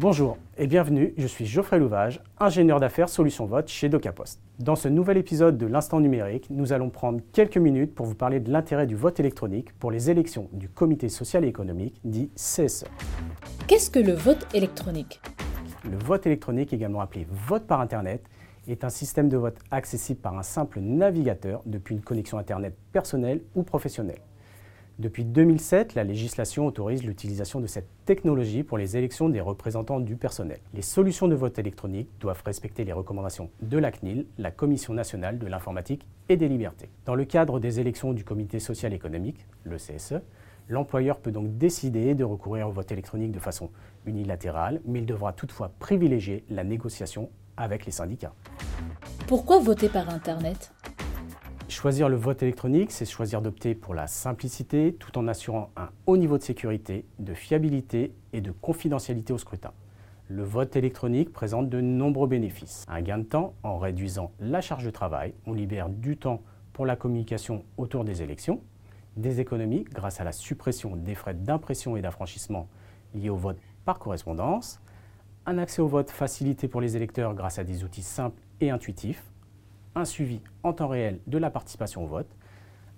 Bonjour 0.00 0.38
et 0.56 0.66
bienvenue, 0.66 1.12
je 1.18 1.26
suis 1.26 1.44
Geoffrey 1.44 1.78
Louvage, 1.78 2.22
ingénieur 2.38 2.80
d'affaires 2.80 3.10
Solutions 3.10 3.44
Vote 3.44 3.68
chez 3.68 3.90
DocaPost. 3.90 4.40
Dans 4.58 4.74
ce 4.74 4.88
nouvel 4.88 5.18
épisode 5.18 5.58
de 5.58 5.66
l'Instant 5.66 6.00
numérique, 6.00 6.46
nous 6.48 6.72
allons 6.72 6.88
prendre 6.88 7.20
quelques 7.34 7.58
minutes 7.58 7.94
pour 7.94 8.06
vous 8.06 8.14
parler 8.14 8.40
de 8.40 8.50
l'intérêt 8.50 8.86
du 8.86 8.96
vote 8.96 9.20
électronique 9.20 9.74
pour 9.78 9.90
les 9.90 10.08
élections 10.08 10.48
du 10.54 10.70
Comité 10.70 11.10
social 11.10 11.44
et 11.44 11.48
économique, 11.48 12.00
dit 12.02 12.30
CSE. 12.34 12.86
Qu'est-ce 13.66 13.90
que 13.90 13.98
le 13.98 14.14
vote 14.14 14.46
électronique? 14.54 15.20
Le 15.84 15.98
vote 15.98 16.24
électronique, 16.26 16.72
également 16.72 17.02
appelé 17.02 17.26
vote 17.46 17.66
par 17.66 17.82
Internet, 17.82 18.24
est 18.68 18.84
un 18.84 18.90
système 18.90 19.28
de 19.28 19.36
vote 19.36 19.58
accessible 19.70 20.20
par 20.20 20.38
un 20.38 20.42
simple 20.42 20.80
navigateur 20.80 21.60
depuis 21.66 21.94
une 21.94 22.00
connexion 22.00 22.38
Internet 22.38 22.74
personnelle 22.90 23.42
ou 23.54 23.64
professionnelle. 23.64 24.20
Depuis 25.00 25.24
2007, 25.24 25.94
la 25.94 26.04
législation 26.04 26.66
autorise 26.66 27.02
l'utilisation 27.02 27.58
de 27.58 27.66
cette 27.66 27.88
technologie 28.04 28.62
pour 28.62 28.76
les 28.76 28.98
élections 28.98 29.30
des 29.30 29.40
représentants 29.40 29.98
du 29.98 30.14
personnel. 30.14 30.58
Les 30.74 30.82
solutions 30.82 31.26
de 31.26 31.34
vote 31.34 31.58
électronique 31.58 32.10
doivent 32.20 32.42
respecter 32.44 32.84
les 32.84 32.92
recommandations 32.92 33.48
de 33.62 33.78
la 33.78 33.92
CNIL, 33.92 34.26
la 34.36 34.50
Commission 34.50 34.92
nationale 34.92 35.38
de 35.38 35.46
l'informatique 35.46 36.06
et 36.28 36.36
des 36.36 36.48
libertés. 36.48 36.90
Dans 37.06 37.14
le 37.14 37.24
cadre 37.24 37.60
des 37.60 37.80
élections 37.80 38.12
du 38.12 38.24
Comité 38.24 38.58
social 38.60 38.92
économique, 38.92 39.46
le 39.64 39.78
CSE, 39.78 40.20
l'employeur 40.68 41.18
peut 41.18 41.32
donc 41.32 41.56
décider 41.56 42.14
de 42.14 42.24
recourir 42.24 42.68
au 42.68 42.72
vote 42.72 42.92
électronique 42.92 43.32
de 43.32 43.40
façon 43.40 43.70
unilatérale, 44.04 44.82
mais 44.84 44.98
il 44.98 45.06
devra 45.06 45.32
toutefois 45.32 45.72
privilégier 45.78 46.44
la 46.50 46.62
négociation 46.62 47.30
avec 47.56 47.86
les 47.86 47.92
syndicats. 47.92 48.34
Pourquoi 49.26 49.60
voter 49.60 49.88
par 49.88 50.10
Internet? 50.10 50.74
Choisir 51.70 52.08
le 52.08 52.16
vote 52.16 52.42
électronique, 52.42 52.90
c'est 52.90 53.04
choisir 53.04 53.40
d'opter 53.40 53.76
pour 53.76 53.94
la 53.94 54.08
simplicité 54.08 54.92
tout 54.98 55.16
en 55.16 55.28
assurant 55.28 55.70
un 55.76 55.90
haut 56.06 56.16
niveau 56.16 56.36
de 56.36 56.42
sécurité, 56.42 57.04
de 57.20 57.32
fiabilité 57.32 58.12
et 58.32 58.40
de 58.40 58.50
confidentialité 58.50 59.32
au 59.32 59.38
scrutin. 59.38 59.70
Le 60.26 60.42
vote 60.42 60.74
électronique 60.74 61.32
présente 61.32 61.70
de 61.70 61.80
nombreux 61.80 62.26
bénéfices. 62.26 62.84
Un 62.88 63.02
gain 63.02 63.18
de 63.18 63.22
temps 63.22 63.54
en 63.62 63.78
réduisant 63.78 64.32
la 64.40 64.60
charge 64.60 64.84
de 64.84 64.90
travail, 64.90 65.32
on 65.46 65.52
libère 65.52 65.88
du 65.88 66.16
temps 66.16 66.42
pour 66.72 66.86
la 66.86 66.96
communication 66.96 67.64
autour 67.76 68.04
des 68.04 68.20
élections, 68.20 68.60
des 69.16 69.38
économies 69.38 69.84
grâce 69.84 70.20
à 70.20 70.24
la 70.24 70.32
suppression 70.32 70.96
des 70.96 71.14
frais 71.14 71.34
d'impression 71.34 71.96
et 71.96 72.02
d'affranchissement 72.02 72.68
liés 73.14 73.30
au 73.30 73.36
vote 73.36 73.58
par 73.84 74.00
correspondance, 74.00 74.80
un 75.46 75.56
accès 75.56 75.80
au 75.80 75.86
vote 75.86 76.10
facilité 76.10 76.66
pour 76.66 76.80
les 76.80 76.96
électeurs 76.96 77.34
grâce 77.34 77.60
à 77.60 77.64
des 77.64 77.84
outils 77.84 78.02
simples 78.02 78.42
et 78.60 78.70
intuitifs, 78.70 79.30
un 79.94 80.04
suivi 80.04 80.40
en 80.62 80.72
temps 80.72 80.88
réel 80.88 81.20
de 81.26 81.38
la 81.38 81.50
participation 81.50 82.04
au 82.04 82.06
vote, 82.06 82.28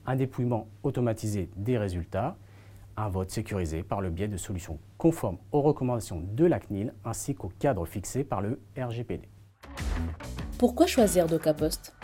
un 0.07 0.17
dépouillement 0.17 0.69
automatisé 0.83 1.49
des 1.57 1.79
résultats, 1.79 2.37
un 2.97 3.09
vote 3.09 3.31
sécurisé 3.31 3.83
par 3.83 4.01
le 4.01 4.11
biais 4.11 4.29
de 4.29 4.37
solutions 4.37 4.79
conformes 4.99 5.39
aux 5.53 5.63
recommandations 5.63 6.23
de 6.33 6.45
la 6.45 6.61
CNIL 6.61 6.93
ainsi 7.05 7.35
qu'au 7.35 7.51
cadre 7.59 7.87
fixé 7.87 8.25
par 8.25 8.43
le 8.43 8.61
RGPD. 8.77 9.29
Pourquoi 10.59 10.87
choisir 10.87 11.27
DocaPost? 11.27 11.95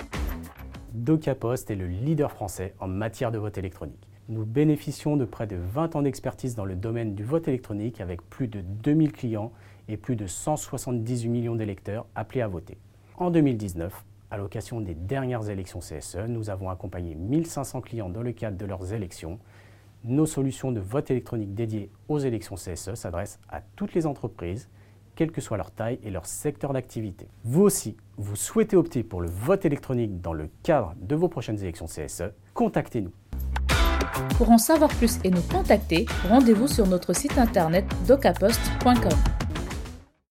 DocaPost 0.94 1.70
est 1.70 1.76
le 1.76 1.86
leader 1.86 2.32
français 2.32 2.74
en 2.80 2.88
matière 2.88 3.30
de 3.30 3.38
vote 3.38 3.58
électronique. 3.58 4.08
Nous 4.28 4.44
bénéficions 4.44 5.16
de 5.16 5.24
près 5.24 5.46
de 5.46 5.56
20 5.56 5.96
ans 5.96 6.02
d'expertise 6.02 6.54
dans 6.54 6.64
le 6.64 6.76
domaine 6.76 7.14
du 7.14 7.24
vote 7.24 7.48
électronique 7.48 8.00
avec 8.00 8.22
plus 8.28 8.48
de 8.48 8.60
2000 8.60 9.12
clients 9.12 9.52
et 9.88 9.96
plus 9.96 10.16
de 10.16 10.26
178 10.26 11.28
millions 11.28 11.54
d'électeurs 11.54 12.06
appelés 12.14 12.42
à 12.42 12.48
voter. 12.48 12.78
En 13.16 13.30
2019, 13.30 14.04
à 14.30 14.36
l'occasion 14.36 14.80
des 14.80 14.94
dernières 14.94 15.48
élections 15.48 15.80
CSE, 15.80 16.26
nous 16.28 16.50
avons 16.50 16.70
accompagné 16.70 17.14
1500 17.14 17.80
clients 17.80 18.10
dans 18.10 18.22
le 18.22 18.32
cadre 18.32 18.56
de 18.56 18.66
leurs 18.66 18.92
élections. 18.92 19.38
Nos 20.04 20.26
solutions 20.26 20.70
de 20.70 20.80
vote 20.80 21.10
électronique 21.10 21.54
dédiées 21.54 21.90
aux 22.08 22.18
élections 22.18 22.56
CSE 22.56 22.94
s'adressent 22.94 23.40
à 23.48 23.60
toutes 23.76 23.94
les 23.94 24.06
entreprises, 24.06 24.68
quelle 25.16 25.32
que 25.32 25.40
soit 25.40 25.56
leur 25.56 25.70
taille 25.70 25.98
et 26.02 26.10
leur 26.10 26.26
secteur 26.26 26.72
d'activité. 26.72 27.26
Vous 27.42 27.62
aussi, 27.62 27.96
vous 28.16 28.36
souhaitez 28.36 28.76
opter 28.76 29.02
pour 29.02 29.20
le 29.20 29.28
vote 29.28 29.64
électronique 29.64 30.20
dans 30.20 30.32
le 30.32 30.48
cadre 30.62 30.94
de 31.00 31.16
vos 31.16 31.28
prochaines 31.28 31.60
élections 31.60 31.86
CSE, 31.86 32.30
contactez-nous. 32.54 33.12
Pour 34.36 34.50
en 34.50 34.58
savoir 34.58 34.90
plus 34.90 35.18
et 35.24 35.30
nous 35.30 35.42
contacter, 35.42 36.06
rendez-vous 36.28 36.68
sur 36.68 36.86
notre 36.86 37.12
site 37.12 37.38
internet 37.38 37.84
docapost.com. 38.06 39.37